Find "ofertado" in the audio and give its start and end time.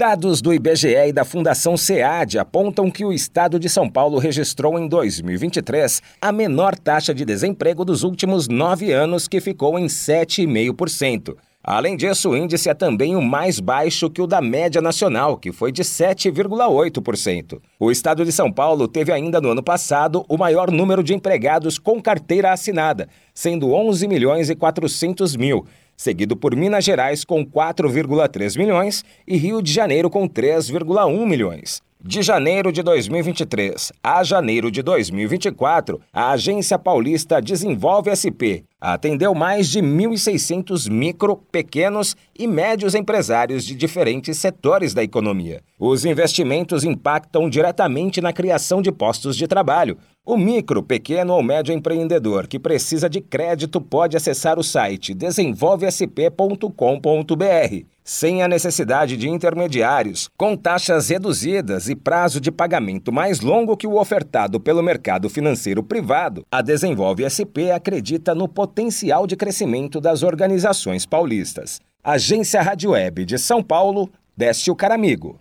64.00-64.60